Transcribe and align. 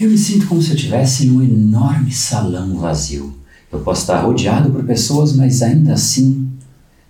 Eu 0.00 0.08
me 0.08 0.16
sinto 0.16 0.46
como 0.46 0.62
se 0.62 0.70
eu 0.70 0.76
estivesse 0.76 1.26
em 1.26 1.30
um 1.30 1.42
enorme 1.42 2.10
salão 2.10 2.78
vazio. 2.78 3.34
Eu 3.70 3.80
posso 3.80 4.00
estar 4.00 4.18
rodeado 4.22 4.70
por 4.70 4.82
pessoas, 4.82 5.34
mas 5.34 5.60
ainda 5.60 5.92
assim 5.92 6.48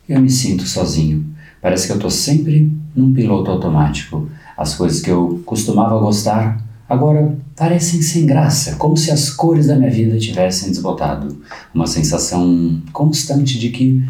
eu 0.08 0.20
me 0.20 0.28
sinto 0.28 0.66
sozinho. 0.66 1.24
Parece 1.62 1.86
que 1.86 1.92
eu 1.92 1.96
estou 1.96 2.10
sempre 2.10 2.72
num 2.96 3.14
piloto 3.14 3.48
automático. 3.48 4.28
As 4.56 4.74
coisas 4.74 5.00
que 5.00 5.08
eu 5.08 5.40
costumava 5.46 6.00
gostar 6.00 6.60
agora 6.88 7.38
parecem 7.54 8.02
sem 8.02 8.26
graça, 8.26 8.74
como 8.74 8.96
se 8.96 9.12
as 9.12 9.30
cores 9.30 9.68
da 9.68 9.76
minha 9.76 9.90
vida 9.90 10.18
tivessem 10.18 10.68
desbotado. 10.68 11.40
Uma 11.72 11.86
sensação 11.86 12.82
constante 12.92 13.56
de 13.56 13.68
que 13.68 14.04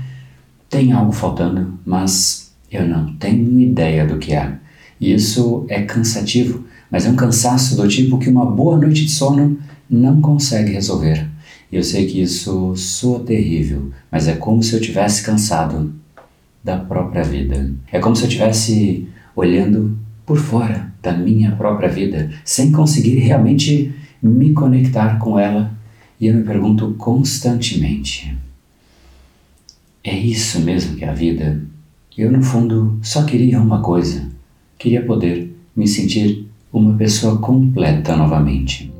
tem 0.70 0.92
algo 0.92 1.12
faltando, 1.12 1.78
mas 1.84 2.50
eu 2.72 2.88
não 2.88 3.12
tenho 3.16 3.60
ideia 3.60 4.06
do 4.06 4.16
que 4.16 4.32
é. 4.32 4.54
E 4.98 5.12
isso 5.12 5.66
é 5.68 5.82
cansativo, 5.82 6.64
mas 6.90 7.06
é 7.06 7.10
um 7.10 7.16
cansaço 7.16 7.76
do 7.76 7.86
tipo 7.86 8.18
que 8.18 8.28
uma 8.28 8.44
boa 8.44 8.76
noite 8.76 9.04
de 9.04 9.10
sono 9.10 9.58
não 9.88 10.20
consegue 10.20 10.72
resolver. 10.72 11.28
E 11.70 11.76
eu 11.76 11.84
sei 11.84 12.06
que 12.06 12.20
isso 12.20 12.74
soa 12.76 13.20
terrível, 13.20 13.90
mas 14.10 14.26
é 14.26 14.34
como 14.34 14.62
se 14.62 14.74
eu 14.74 14.80
tivesse 14.80 15.22
cansado 15.22 15.92
da 16.64 16.76
própria 16.76 17.22
vida. 17.22 17.72
É 17.92 17.98
como 17.98 18.16
se 18.16 18.24
eu 18.24 18.28
tivesse 18.28 19.08
olhando 19.36 19.96
por 20.26 20.36
fora 20.36 20.92
da 21.02 21.12
minha 21.12 21.52
própria 21.52 21.88
vida, 21.88 22.30
sem 22.44 22.72
conseguir 22.72 23.16
realmente 23.18 23.94
me 24.22 24.52
conectar 24.52 25.18
com 25.18 25.38
ela. 25.38 25.72
E 26.20 26.26
eu 26.26 26.34
me 26.34 26.42
pergunto 26.42 26.94
constantemente: 26.98 28.36
é 30.04 30.16
isso 30.16 30.60
mesmo 30.60 30.96
que 30.96 31.04
é 31.04 31.08
a 31.08 31.14
vida? 31.14 31.62
Eu, 32.18 32.30
no 32.30 32.42
fundo, 32.42 32.98
só 33.00 33.24
queria 33.24 33.60
uma 33.60 33.80
coisa: 33.80 34.28
queria 34.78 35.02
poder 35.02 35.56
me 35.74 35.86
sentir 35.86 36.49
uma 36.72 36.96
pessoa 36.96 37.38
completa 37.38 38.16
novamente. 38.16 38.92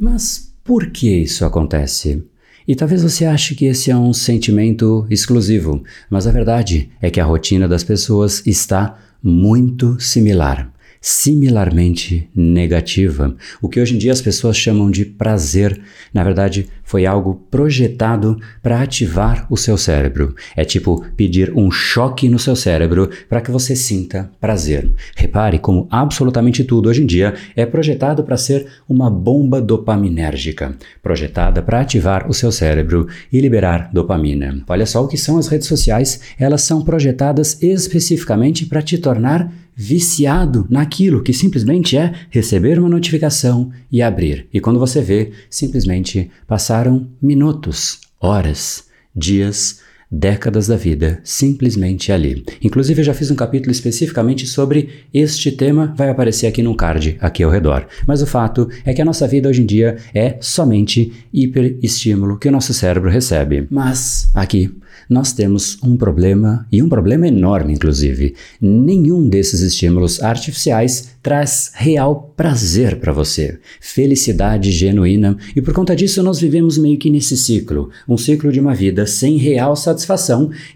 Mas 0.00 0.54
por 0.62 0.90
que 0.90 1.22
isso 1.22 1.44
acontece? 1.44 2.24
E 2.68 2.74
talvez 2.74 3.02
você 3.02 3.24
ache 3.24 3.54
que 3.54 3.66
esse 3.66 3.90
é 3.90 3.96
um 3.96 4.12
sentimento 4.12 5.06
exclusivo, 5.08 5.82
mas 6.10 6.26
a 6.26 6.32
verdade 6.32 6.90
é 7.00 7.10
que 7.10 7.20
a 7.20 7.24
rotina 7.24 7.68
das 7.68 7.84
pessoas 7.84 8.44
está 8.46 8.98
muito 9.22 9.98
similar 10.00 10.72
similarmente 11.00 12.28
negativa. 12.34 13.34
O 13.60 13.68
que 13.68 13.80
hoje 13.80 13.94
em 13.94 13.98
dia 13.98 14.12
as 14.12 14.20
pessoas 14.20 14.56
chamam 14.56 14.90
de 14.90 15.04
prazer, 15.04 15.80
na 16.12 16.24
verdade, 16.24 16.66
foi 16.86 17.04
algo 17.04 17.46
projetado 17.50 18.38
para 18.62 18.80
ativar 18.80 19.46
o 19.50 19.56
seu 19.56 19.76
cérebro. 19.76 20.34
É 20.56 20.64
tipo 20.64 21.04
pedir 21.16 21.52
um 21.54 21.70
choque 21.70 22.28
no 22.28 22.38
seu 22.38 22.54
cérebro 22.54 23.10
para 23.28 23.40
que 23.40 23.50
você 23.50 23.74
sinta 23.74 24.30
prazer. 24.40 24.88
Repare 25.16 25.58
como 25.58 25.88
absolutamente 25.90 26.62
tudo 26.62 26.88
hoje 26.88 27.02
em 27.02 27.06
dia 27.06 27.34
é 27.56 27.66
projetado 27.66 28.22
para 28.22 28.36
ser 28.36 28.66
uma 28.88 29.10
bomba 29.10 29.60
dopaminérgica, 29.60 30.76
projetada 31.02 31.60
para 31.60 31.80
ativar 31.80 32.30
o 32.30 32.34
seu 32.34 32.52
cérebro 32.52 33.08
e 33.32 33.40
liberar 33.40 33.90
dopamina. 33.92 34.62
Olha 34.68 34.86
só 34.86 35.04
o 35.04 35.08
que 35.08 35.18
são 35.18 35.38
as 35.38 35.48
redes 35.48 35.66
sociais, 35.66 36.20
elas 36.38 36.62
são 36.62 36.82
projetadas 36.82 37.60
especificamente 37.62 38.64
para 38.64 38.80
te 38.80 38.96
tornar 38.96 39.52
viciado 39.76 40.66
naquilo 40.70 41.22
que 41.22 41.34
simplesmente 41.34 41.98
é 41.98 42.14
receber 42.30 42.78
uma 42.78 42.88
notificação 42.88 43.70
e 43.92 44.00
abrir. 44.00 44.48
E 44.50 44.58
quando 44.58 44.80
você 44.80 45.02
vê, 45.02 45.32
simplesmente 45.50 46.30
passaram 46.46 47.06
minutos, 47.20 48.00
horas, 48.18 48.86
dias, 49.14 49.80
décadas 50.10 50.66
da 50.66 50.76
vida 50.76 51.20
simplesmente 51.24 52.12
ali. 52.12 52.44
Inclusive, 52.62 53.00
eu 53.00 53.04
já 53.04 53.14
fiz 53.14 53.30
um 53.30 53.34
capítulo 53.34 53.72
especificamente 53.72 54.46
sobre 54.46 55.06
este 55.12 55.50
tema, 55.50 55.94
vai 55.96 56.10
aparecer 56.10 56.46
aqui 56.46 56.62
no 56.62 56.76
card, 56.76 57.16
aqui 57.20 57.42
ao 57.42 57.50
redor. 57.50 57.86
Mas 58.06 58.22
o 58.22 58.26
fato 58.26 58.68
é 58.84 58.94
que 58.94 59.02
a 59.02 59.04
nossa 59.04 59.26
vida 59.26 59.48
hoje 59.48 59.62
em 59.62 59.66
dia 59.66 59.96
é 60.14 60.36
somente 60.40 61.12
hiperestímulo 61.32 62.38
que 62.38 62.48
o 62.48 62.52
nosso 62.52 62.72
cérebro 62.72 63.10
recebe. 63.10 63.66
Mas 63.70 64.30
aqui 64.34 64.70
nós 65.08 65.32
temos 65.32 65.78
um 65.82 65.96
problema, 65.96 66.66
e 66.70 66.82
um 66.82 66.88
problema 66.88 67.28
enorme, 67.28 67.72
inclusive. 67.72 68.34
Nenhum 68.60 69.28
desses 69.28 69.60
estímulos 69.60 70.22
artificiais 70.22 71.16
traz 71.22 71.72
real 71.74 72.32
prazer 72.36 72.98
para 73.00 73.12
você, 73.12 73.58
felicidade 73.80 74.70
genuína, 74.70 75.36
e 75.54 75.62
por 75.62 75.74
conta 75.74 75.94
disso 75.96 76.22
nós 76.22 76.40
vivemos 76.40 76.78
meio 76.78 76.98
que 76.98 77.10
nesse 77.10 77.36
ciclo, 77.36 77.90
um 78.08 78.16
ciclo 78.16 78.52
de 78.52 78.60
uma 78.60 78.74
vida 78.74 79.06
sem 79.06 79.36
real 79.36 79.74
satisfação, 79.74 79.95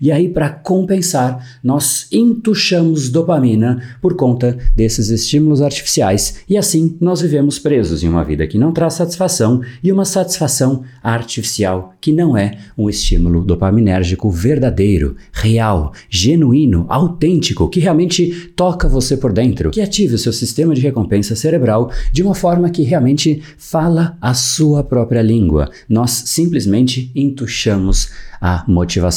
e 0.00 0.10
aí 0.10 0.28
para 0.28 0.50
compensar, 0.50 1.44
nós 1.62 2.06
entuchamos 2.10 3.08
dopamina 3.08 3.82
por 4.00 4.14
conta 4.14 4.58
desses 4.74 5.10
estímulos 5.10 5.60
artificiais, 5.60 6.40
e 6.48 6.56
assim 6.56 6.96
nós 7.00 7.20
vivemos 7.20 7.58
presos 7.58 8.02
em 8.02 8.08
uma 8.08 8.24
vida 8.24 8.46
que 8.46 8.58
não 8.58 8.72
traz 8.72 8.94
satisfação 8.94 9.60
e 9.82 9.92
uma 9.92 10.04
satisfação 10.04 10.82
artificial 11.02 11.94
que 12.00 12.12
não 12.12 12.36
é 12.36 12.58
um 12.76 12.88
estímulo 12.88 13.44
dopaminérgico 13.44 14.30
verdadeiro, 14.30 15.16
real, 15.32 15.92
genuíno, 16.08 16.86
autêntico, 16.88 17.68
que 17.68 17.80
realmente 17.80 18.52
toca 18.56 18.88
você 18.88 19.16
por 19.16 19.32
dentro, 19.32 19.70
que 19.70 19.80
ative 19.80 20.14
o 20.14 20.18
seu 20.18 20.32
sistema 20.32 20.74
de 20.74 20.80
recompensa 20.80 21.36
cerebral 21.36 21.90
de 22.12 22.22
uma 22.22 22.34
forma 22.34 22.70
que 22.70 22.82
realmente 22.82 23.42
fala 23.58 24.16
a 24.20 24.34
sua 24.34 24.82
própria 24.82 25.22
língua. 25.22 25.70
Nós 25.88 26.10
simplesmente 26.26 27.10
entuchamos 27.14 28.10
a 28.40 28.64
motivação 28.66 29.09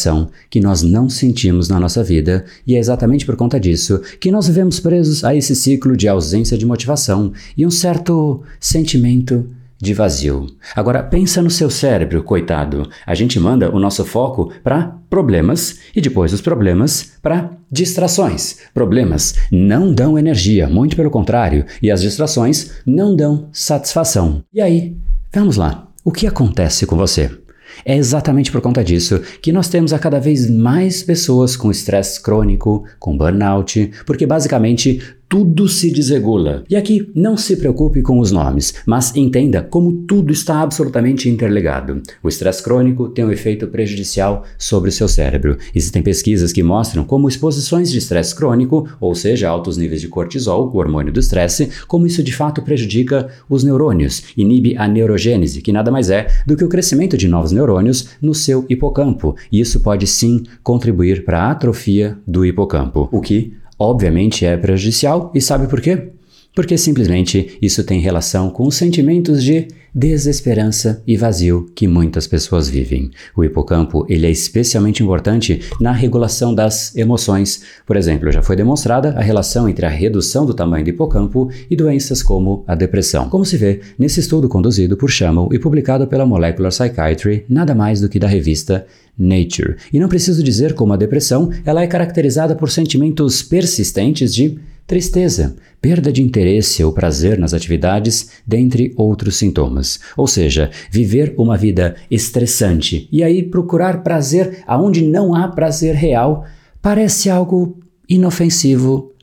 que 0.49 0.59
nós 0.59 0.81
não 0.81 1.09
sentimos 1.09 1.69
na 1.69 1.79
nossa 1.79 2.03
vida, 2.03 2.45
e 2.65 2.75
é 2.75 2.79
exatamente 2.79 3.25
por 3.25 3.35
conta 3.35 3.59
disso 3.59 4.01
que 4.19 4.31
nós 4.31 4.47
vivemos 4.47 4.79
presos 4.79 5.23
a 5.23 5.35
esse 5.35 5.55
ciclo 5.55 5.95
de 5.95 6.07
ausência 6.07 6.57
de 6.57 6.65
motivação 6.65 7.31
e 7.57 7.65
um 7.65 7.71
certo 7.71 8.41
sentimento 8.59 9.47
de 9.83 9.93
vazio. 9.93 10.47
Agora 10.73 11.03
pensa 11.03 11.41
no 11.41 11.49
seu 11.49 11.69
cérebro, 11.69 12.23
coitado. 12.23 12.87
A 13.05 13.13
gente 13.13 13.37
manda 13.37 13.69
o 13.69 13.79
nosso 13.79 14.05
foco 14.05 14.51
para 14.63 14.95
problemas 15.09 15.79
e 15.93 15.99
depois 15.99 16.31
dos 16.31 16.39
problemas 16.39 17.11
para 17.21 17.51
distrações. 17.69 18.59
Problemas 18.73 19.35
não 19.51 19.93
dão 19.93 20.17
energia, 20.17 20.69
muito 20.69 20.95
pelo 20.95 21.11
contrário, 21.11 21.65
e 21.81 21.91
as 21.91 22.01
distrações 22.01 22.71
não 22.85 23.13
dão 23.13 23.49
satisfação. 23.51 24.41
E 24.53 24.61
aí, 24.61 24.95
vamos 25.33 25.57
lá. 25.57 25.87
O 26.05 26.11
que 26.11 26.27
acontece 26.27 26.85
com 26.85 26.95
você? 26.95 27.42
É 27.85 27.95
exatamente 27.95 28.51
por 28.51 28.61
conta 28.61 28.83
disso 28.83 29.21
que 29.41 29.51
nós 29.51 29.67
temos 29.67 29.93
a 29.93 29.99
cada 29.99 30.19
vez 30.19 30.49
mais 30.49 31.03
pessoas 31.03 31.55
com 31.55 31.71
estresse 31.71 32.21
crônico, 32.21 32.85
com 32.99 33.17
burnout, 33.17 33.91
porque 34.05 34.25
basicamente 34.25 35.01
tudo 35.27 35.67
se 35.67 35.91
desregula. 35.91 36.63
E 36.69 36.75
aqui 36.75 37.11
não 37.15 37.35
se 37.35 37.57
preocupe 37.57 38.01
com 38.01 38.19
os 38.19 38.31
nomes, 38.31 38.75
mas 38.85 39.15
entenda 39.15 39.63
como 39.63 40.03
tudo 40.07 40.31
está 40.31 40.61
absolutamente 40.61 41.29
interligado. 41.29 42.01
O 42.21 42.29
estresse 42.29 42.61
crônico 42.61 43.09
tem 43.09 43.25
um 43.25 43.31
efeito 43.31 43.67
prejudicial 43.67 44.43
sobre 44.57 44.89
o 44.89 44.93
seu 44.93 45.07
cérebro. 45.07 45.57
Existem 45.73 46.01
pesquisas 46.01 46.53
que 46.53 46.61
mostram 46.61 47.03
como 47.03 47.27
exposições 47.27 47.91
de 47.91 47.97
estresse 47.97 48.35
crônico, 48.35 48.87
ou 48.99 49.15
seja, 49.15 49.49
altos 49.49 49.77
níveis 49.77 50.01
de 50.01 50.07
cortisol, 50.07 50.71
o 50.73 50.77
hormônio 50.77 51.11
do 51.11 51.19
estresse, 51.19 51.69
como 51.87 52.05
isso 52.05 52.23
de 52.23 52.33
fato 52.33 52.61
prejudica 52.61 53.29
os 53.49 53.63
neurônios, 53.63 54.23
inibe 54.37 54.75
a 54.77 54.87
neurogênese, 54.87 55.61
que 55.61 55.71
nada 55.71 55.91
mais 55.91 56.09
é 56.09 56.27
do 56.45 56.55
que 56.55 56.63
o 56.63 56.69
crescimento 56.69 57.17
de 57.17 57.27
novos 57.27 57.51
neurônios 57.51 58.09
no 58.21 58.35
seu 58.35 58.65
hipocampo. 58.69 59.35
E 59.51 59.59
isso 59.59 59.79
pode 59.79 60.07
sim 60.07 60.43
contribuir 60.61 61.25
para 61.25 61.43
a 61.43 61.51
atrofia 61.51 62.17
do 62.27 62.45
hipocampo, 62.45 63.09
o 63.11 63.21
que 63.21 63.53
obviamente 63.83 64.45
é 64.45 64.57
prejudicial 64.57 65.31
e 65.33 65.41
sabe 65.41 65.67
por 65.67 65.81
quê? 65.81 66.13
Porque 66.55 66.77
simplesmente 66.77 67.57
isso 67.61 67.83
tem 67.83 67.99
relação 67.99 68.49
com 68.49 68.67
os 68.67 68.75
sentimentos 68.75 69.43
de 69.43 69.67
desesperança 69.93 71.03
e 71.05 71.15
vazio 71.15 71.69
que 71.75 71.87
muitas 71.87 72.25
pessoas 72.25 72.67
vivem. 72.67 73.11
O 73.35 73.43
hipocampo 73.43 74.05
ele 74.09 74.25
é 74.25 74.31
especialmente 74.31 75.03
importante 75.03 75.61
na 75.79 75.91
regulação 75.91 76.53
das 76.53 76.95
emoções. 76.95 77.63
Por 77.85 77.95
exemplo, 77.95 78.31
já 78.31 78.41
foi 78.41 78.55
demonstrada 78.55 79.09
a 79.09 79.21
relação 79.21 79.69
entre 79.69 79.85
a 79.85 79.89
redução 79.89 80.45
do 80.45 80.53
tamanho 80.53 80.83
do 80.83 80.89
hipocampo 80.89 81.49
e 81.69 81.75
doenças 81.75 82.23
como 82.23 82.63
a 82.67 82.73
depressão. 82.73 83.29
Como 83.29 83.45
se 83.45 83.57
vê 83.57 83.81
nesse 83.97 84.19
estudo 84.19 84.49
conduzido 84.49 84.97
por 84.97 85.09
Schammel 85.09 85.49
e 85.51 85.59
publicado 85.59 86.07
pela 86.07 86.25
Molecular 86.25 86.71
Psychiatry, 86.71 87.45
nada 87.47 87.75
mais 87.75 88.01
do 88.01 88.09
que 88.09 88.19
da 88.19 88.27
revista 88.27 88.85
Nature. 89.17 89.75
E 89.91 89.99
não 89.99 90.09
preciso 90.09 90.43
dizer 90.43 90.73
como 90.73 90.93
a 90.93 90.97
depressão, 90.97 91.51
ela 91.63 91.83
é 91.83 91.87
caracterizada 91.87 92.55
por 92.55 92.71
sentimentos 92.71 93.43
persistentes 93.43 94.33
de 94.33 94.57
tristeza, 94.85 95.55
perda 95.81 96.11
de 96.11 96.21
interesse 96.21 96.83
ou 96.83 96.93
prazer 96.93 97.37
nas 97.37 97.53
atividades, 97.53 98.29
dentre 98.45 98.93
outros 98.95 99.35
sintomas. 99.37 99.99
Ou 100.15 100.27
seja, 100.27 100.69
viver 100.91 101.33
uma 101.37 101.57
vida 101.57 101.95
estressante 102.09 103.07
e 103.11 103.23
aí 103.23 103.43
procurar 103.43 104.03
prazer 104.03 104.63
aonde 104.67 105.01
não 105.01 105.35
há 105.35 105.47
prazer 105.47 105.95
real 105.95 106.45
parece 106.81 107.29
algo 107.29 107.79
inofensivo 108.09 109.13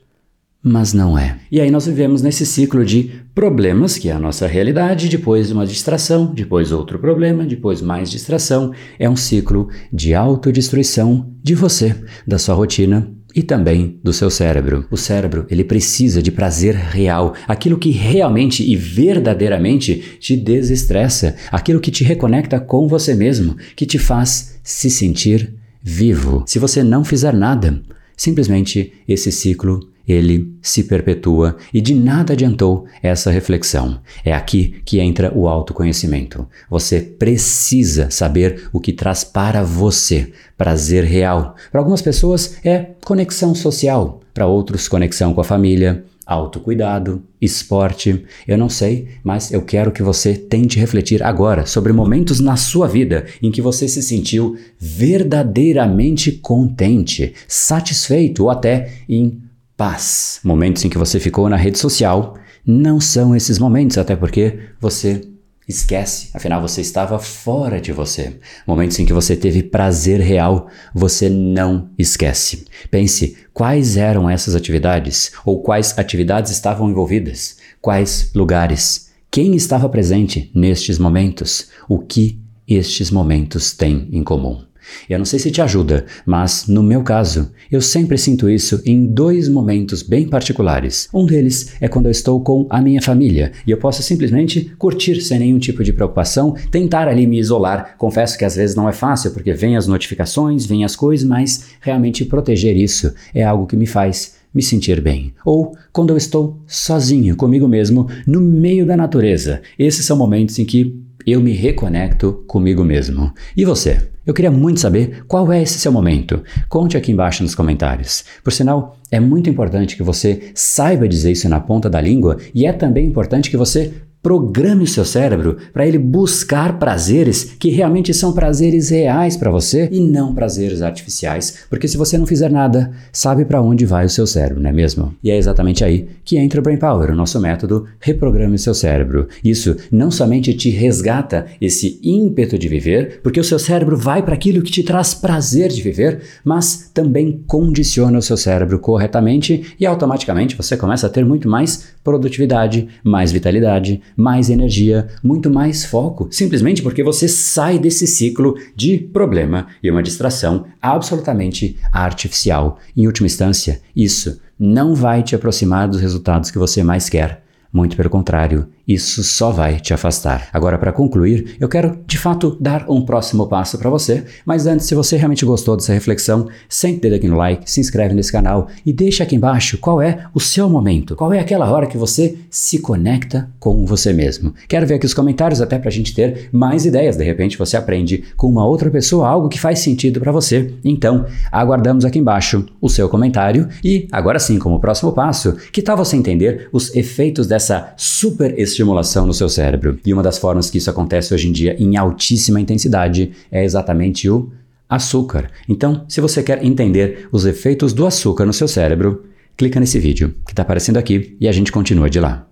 mas 0.63 0.93
não 0.93 1.17
é. 1.19 1.39
E 1.51 1.59
aí 1.59 1.71
nós 1.71 1.87
vivemos 1.87 2.21
nesse 2.21 2.45
ciclo 2.45 2.85
de 2.85 3.11
problemas, 3.35 3.97
que 3.97 4.11
é 4.11 4.13
a 4.13 4.19
nossa 4.19 4.47
realidade, 4.47 5.09
depois 5.09 5.51
uma 5.51 5.67
distração, 5.67 6.27
depois 6.35 6.71
outro 6.71 6.99
problema, 6.99 7.47
depois 7.47 7.81
mais 7.81 8.11
distração. 8.11 8.73
É 8.99 9.09
um 9.09 9.17
ciclo 9.17 9.69
de 9.91 10.15
autodestruição 10.15 11.31
de 11.43 11.55
você, 11.55 11.97
da 12.27 12.39
sua 12.39 12.55
rotina 12.55 13.11
e 13.35 13.43
também 13.43 13.99
do 14.03 14.13
seu 14.13 14.31
cérebro. 14.31 14.87
O 14.91 14.97
cérebro, 14.97 15.47
ele 15.51 15.65
precisa 15.65 16.23
de 16.23 16.31
prazer 16.31 16.75
real, 16.75 17.35
aquilo 17.47 17.79
que 17.79 17.91
realmente 17.91 18.63
e 18.63 18.77
verdadeiramente 18.77 20.19
te 20.19 20.37
desestressa, 20.37 21.37
aquilo 21.51 21.81
que 21.81 21.91
te 21.91 22.05
reconecta 22.05 22.59
com 22.59 22.89
você 22.89 23.15
mesmo, 23.15 23.57
que 23.77 23.87
te 23.87 23.99
faz 23.99 24.59
se 24.63 24.91
sentir 24.91 25.55
vivo. 25.83 26.45
Se 26.47 26.59
você 26.59 26.83
não 26.83 27.05
fizer 27.05 27.33
nada, 27.33 27.83
simplesmente 28.17 28.93
esse 29.09 29.33
ciclo 29.33 29.89
ele 30.07 30.55
se 30.63 30.85
perpetua 30.85 31.57
e 31.73 31.81
de 31.81 31.95
nada 31.95 32.33
adiantou 32.33 32.87
essa 33.03 33.31
reflexão. 33.31 34.01
É 34.25 34.33
aqui 34.33 34.81
que 34.85 35.01
entra 35.01 35.33
o 35.37 35.49
autoconhecimento. 35.49 36.47
Você 36.69 37.01
precisa 37.01 38.11
saber 38.11 38.69
o 38.73 38.81
que 38.81 38.93
traz 38.93 39.25
para 39.25 39.63
você 39.63 40.33
prazer 40.57 41.05
real. 41.05 41.55
Para 41.71 41.81
algumas 41.81 42.03
pessoas 42.03 42.57
é 42.65 42.91
conexão 43.05 43.55
social, 43.55 44.21
para 44.35 44.47
outros, 44.47 44.89
conexão 44.89 45.33
com 45.33 45.41
a 45.41 45.45
família, 45.45 46.05
autocuidado, 46.31 47.25
esporte. 47.41 48.25
Eu 48.47 48.57
não 48.57 48.69
sei, 48.69 49.09
mas 49.25 49.53
eu 49.53 49.63
quero 49.63 49.91
que 49.91 50.03
você 50.03 50.35
tente 50.35 50.79
refletir 50.79 51.25
agora 51.25 51.67
sobre 51.67 51.93
momentos 51.93 52.39
na 52.39 52.55
sua 52.55 52.87
vida 52.87 53.27
em 53.43 53.51
que 53.51 53.61
você 53.61 53.89
se 53.89 54.01
sentiu 54.01 54.57
verdadeiramente 54.79 56.31
contente, 56.31 57.35
satisfeito 57.49 58.45
ou 58.45 58.51
até 58.51 58.93
em 59.09 59.41
paz. 59.81 60.41
Momentos 60.45 60.85
em 60.85 60.91
que 60.91 60.99
você 60.99 61.19
ficou 61.19 61.49
na 61.49 61.57
rede 61.57 61.79
social 61.79 62.35
não 62.67 63.01
são 63.01 63.35
esses 63.35 63.59
momentos, 63.59 63.97
até 63.97 64.15
porque 64.15 64.59
você 64.79 65.23
esquece, 65.67 66.29
afinal 66.35 66.61
você 66.61 66.83
estava 66.83 67.19
fora 67.19 67.81
de 67.81 67.91
você. 67.91 68.37
Momentos 68.67 68.99
em 68.99 69.07
que 69.07 69.13
você 69.15 69.35
teve 69.35 69.63
prazer 69.63 70.21
real, 70.21 70.69
você 70.95 71.31
não 71.31 71.89
esquece. 71.99 72.67
Pense 72.91 73.39
quais 73.55 73.97
eram 73.97 74.29
essas 74.29 74.55
atividades 74.55 75.33
ou 75.47 75.63
quais 75.63 75.99
atividades 75.99 76.53
estavam 76.53 76.91
envolvidas, 76.91 77.57
quais 77.81 78.33
lugares, 78.35 79.11
quem 79.31 79.57
estava 79.57 79.89
presente 79.89 80.51
nestes 80.55 80.99
momentos, 80.99 81.71
o 81.89 82.01
que 82.01 82.39
estes 82.69 83.11
momentos 83.11 83.73
têm 83.73 84.11
em 84.13 84.23
comum. 84.23 84.70
Eu 85.09 85.19
não 85.19 85.25
sei 85.25 85.39
se 85.39 85.51
te 85.51 85.61
ajuda, 85.61 86.05
mas 86.25 86.67
no 86.67 86.83
meu 86.83 87.03
caso, 87.03 87.51
eu 87.71 87.81
sempre 87.81 88.19
sinto 88.19 88.49
isso 88.49 88.83
em 88.85 89.07
dois 89.07 89.49
momentos 89.49 90.03
bem 90.03 90.29
particulares. 90.29 91.09
Um 91.13 91.27
deles 91.27 91.75
é 91.81 91.89
quando 91.89 92.07
eu 92.07 92.13
estou 92.13 92.41
com 92.41 92.67
a 92.71 92.81
minha 92.81 93.03
família 93.03 93.53
e 93.67 93.71
eu 93.71 93.79
posso 93.79 94.03
simplesmente 94.03 94.73
curtir 94.79 95.21
sem 95.21 95.39
nenhum 95.39 95.59
tipo 95.59 95.85
de 95.85 95.93
preocupação, 95.93 96.55
tentar 96.71 97.09
ali 97.09 97.27
me 97.27 97.39
isolar. 97.39 97.95
Confesso 97.99 98.39
que 98.39 98.45
às 98.45 98.57
vezes 98.57 98.77
não 98.77 98.89
é 98.89 98.93
fácil 98.93 99.31
porque 99.33 99.53
vem 99.53 99.77
as 99.77 99.87
notificações, 99.87 100.67
vem 100.67 100.85
as 100.85 100.97
coisas, 100.97 101.27
mas 101.27 101.71
realmente 101.81 102.25
proteger 102.25 102.77
isso 102.77 103.13
é 103.35 103.45
algo 103.45 103.67
que 103.67 103.77
me 103.77 103.87
faz 103.87 104.41
me 104.53 104.63
sentir 104.63 105.01
bem. 105.01 105.33
Ou 105.45 105.77
quando 105.93 106.11
eu 106.11 106.17
estou 106.17 106.61
sozinho 106.67 107.37
comigo 107.37 107.69
mesmo 107.69 108.09
no 108.27 108.41
meio 108.41 108.85
da 108.85 108.97
natureza. 108.97 109.63
Esses 109.79 110.05
são 110.05 110.17
momentos 110.17 110.59
em 110.59 110.65
que 110.65 111.01
eu 111.27 111.41
me 111.41 111.53
reconecto 111.53 112.45
comigo 112.47 112.85
mesmo. 112.85 113.33
E 113.57 113.65
você? 113.65 114.09
Eu 114.27 114.35
queria 114.35 114.51
muito 114.51 114.81
saber 114.81 115.25
qual 115.27 115.53
é 115.53 115.63
esse 115.63 115.79
seu 115.79 115.91
momento. 115.91 116.43
Conte 116.69 116.97
aqui 116.97 117.11
embaixo 117.11 117.43
nos 117.43 117.55
comentários. 117.55 118.25
Por 118.45 118.53
sinal, 118.53 118.97
é 119.11 119.19
muito 119.19 119.49
importante 119.49 119.97
que 119.97 120.03
você 120.03 120.53
saiba 120.55 121.09
dizer 121.09 121.33
isso 121.33 121.49
na 121.49 121.59
ponta 121.59 121.89
da 121.89 122.01
língua 122.01 122.37
e 122.55 122.67
é 122.67 122.73
também 122.73 123.07
importante 123.07 123.51
que 123.51 123.57
você 123.57 123.93
Programe 124.23 124.85
o 124.85 124.87
seu 124.87 125.05
cérebro 125.05 125.57
para 125.73 125.87
ele 125.87 125.99
buscar 125.99 126.79
prazeres 126.79 127.57
que 127.59 127.71
realmente 127.71 128.13
são 128.13 128.33
prazeres 128.33 128.91
reais 128.91 129.35
para 129.35 129.51
você 129.51 129.89
e 129.91 129.99
não 129.99 130.35
prazeres 130.35 130.83
artificiais, 130.83 131.61
porque 131.71 131.89
se 131.89 131.97
você 131.97 132.19
não 132.19 132.27
fizer 132.27 132.51
nada, 132.51 132.93
sabe 133.11 133.47
para 133.47 133.63
onde 133.63 133.87
vai 133.87 134.05
o 134.05 134.11
seu 134.11 134.27
cérebro, 134.27 134.63
não 134.63 134.69
é 134.69 134.73
mesmo? 134.73 135.15
E 135.25 135.31
é 135.31 135.39
exatamente 135.39 135.83
aí 135.83 136.07
que 136.23 136.37
entra 136.37 136.61
o 136.61 136.63
Brain 136.63 136.77
Power, 136.77 137.11
o 137.11 137.17
nosso 137.17 137.41
método 137.41 137.87
Reprograme 137.99 138.57
o 138.57 138.59
seu 138.59 138.75
cérebro. 138.75 139.27
Isso 139.43 139.77
não 139.91 140.11
somente 140.11 140.53
te 140.53 140.69
resgata 140.69 141.47
esse 141.61 141.99
ímpeto 142.03 142.59
de 142.59 142.69
viver, 142.69 143.21
porque 143.23 143.41
o 143.41 143.45
seu 143.45 143.59
cérebro 143.59 143.97
vai 143.97 144.23
para 144.23 144.35
aquilo 144.35 144.63
que 144.63 144.71
te 144.71 144.83
traz 144.83 145.15
prazer 145.15 145.71
de 145.71 145.81
viver, 145.81 146.21
mas 146.45 146.91
também 146.93 147.43
condiciona 147.47 148.19
o 148.19 148.23
seu 148.23 148.37
cérebro 148.37 148.79
corretamente 148.79 149.75
e 149.79 149.87
automaticamente 149.87 150.57
você 150.57 150.77
começa 150.77 151.07
a 151.07 151.11
ter 151.11 151.25
muito 151.25 151.49
mais 151.49 151.95
produtividade, 152.03 152.89
mais 153.05 153.31
vitalidade, 153.33 154.01
mais 154.17 154.51
energia, 154.51 155.09
muito 155.23 155.51
mais 155.51 155.85
foco, 155.85 156.29
simplesmente 156.31 156.83
porque 156.83 157.03
você 157.03 157.29
sai 157.29 157.79
desse 157.79 158.07
ciclo 158.07 158.57
de 158.75 158.99
problema 158.99 159.67
e 159.83 159.91
uma 159.91 160.03
distração 160.03 160.67
absolutamente 160.81 161.77
artificial. 161.93 162.79
Em 162.97 163.07
última 163.07 163.27
instância, 163.27 163.81
isso 163.95 164.41
não 164.59 164.95
vai 164.95 165.23
te 165.23 165.35
aproximar 165.35 165.89
dos 165.89 166.01
resultados 166.01 166.51
que 166.51 166.59
você 166.59 166.83
mais 166.83 167.09
quer. 167.09 167.43
Muito 167.73 167.97
pelo 167.97 168.11
contrário, 168.11 168.67
isso 168.95 169.23
só 169.23 169.51
vai 169.51 169.79
te 169.79 169.95
afastar. 169.95 170.49
Agora, 170.53 170.79
para 170.79 170.93
concluir, 170.93 171.57
eu 171.61 171.69
quero 171.69 171.99
de 172.07 172.19
fato 172.19 172.57
dar 172.61 172.87
um 172.89 173.03
próximo 173.03 173.47
passo 173.47 173.79
para 173.79 173.91
você, 173.91 174.25
mas 174.45 174.67
antes, 174.67 174.87
se 174.87 174.95
você 174.95 175.17
realmente 175.17 175.45
gostou 175.45 175.77
dessa 175.77 175.93
reflexão, 175.93 176.49
sente 176.69 176.99
o 176.99 177.01
dedo 177.03 177.15
aqui 177.15 177.29
no 177.29 177.37
like, 177.37 177.71
se 177.71 177.81
inscreve 177.81 178.15
nesse 178.15 178.33
canal 178.33 178.69
e 178.85 178.93
deixa 178.93 179.23
aqui 179.23 179.37
embaixo 179.37 179.79
qual 179.79 180.03
é 180.03 180.27
o 180.35 180.41
seu 180.41 180.69
momento, 180.69 181.15
qual 181.15 181.33
é 181.33 181.39
aquela 181.39 181.71
hora 181.71 181.87
que 181.87 181.97
você 181.97 182.37
se 182.51 182.79
conecta 182.79 183.49
com 183.59 183.85
você 183.87 184.13
mesmo. 184.13 184.53
Quero 184.69 184.87
ver 184.87 184.95
aqui 184.95 185.07
os 185.07 185.15
comentários 185.15 185.61
até 185.61 185.79
para 185.79 185.89
a 185.89 185.93
gente 185.93 186.15
ter 186.15 186.49
mais 186.53 186.85
ideias. 186.85 187.17
De 187.17 187.25
repente, 187.25 187.59
você 187.59 187.77
aprende 187.77 188.25
com 188.37 188.49
uma 188.49 188.67
outra 188.67 188.91
pessoa 188.91 189.29
algo 189.29 189.49
que 189.49 189.61
faz 189.61 189.79
sentido 189.79 190.21
para 190.21 190.33
você. 190.33 190.75
Então, 190.85 191.27
aguardamos 191.53 192.05
aqui 192.05 192.19
embaixo 192.19 192.67
o 192.81 192.89
seu 192.89 193.09
comentário 193.09 193.69
e, 193.85 194.09
agora 194.11 194.39
sim, 194.39 194.59
como 194.59 194.81
próximo 194.81 195.13
passo, 195.13 195.57
que 195.73 195.83
tal 195.83 195.97
você 195.97 196.17
entender 196.17 196.69
os 196.73 196.95
efeitos 196.97 197.47
dessa 197.47 197.93
super 197.97 198.59
estimulação 198.81 199.27
no 199.27 199.35
seu 199.35 199.49
cérebro. 199.49 199.99
E 200.05 200.13
uma 200.13 200.23
das 200.23 200.39
formas 200.39 200.71
que 200.71 200.79
isso 200.79 200.91
acontece 200.91 201.35
hoje 201.35 201.49
em 201.49 201.53
dia 201.53 201.77
em 201.79 201.97
altíssima 201.97 202.61
intensidade 202.61 203.33
é 203.51 203.63
exatamente 203.63 204.29
o 204.29 204.51
açúcar. 204.89 205.51
Então, 205.69 206.05
se 206.09 206.21
você 206.21 206.43
quer 206.43 206.65
entender 206.65 207.29
os 207.31 207.45
efeitos 207.45 207.93
do 207.93 208.07
açúcar 208.07 208.47
no 208.47 208.53
seu 208.53 208.67
cérebro, 208.67 209.25
clica 209.57 209.79
nesse 209.79 209.99
vídeo 209.99 210.35
que 210.47 210.53
está 210.53 210.63
aparecendo 210.63 210.97
aqui 210.97 211.37
e 211.41 211.47
a 211.47 211.53
gente 211.53 211.71
continua 211.71 212.09
de 212.09 212.19
lá. 212.19 212.50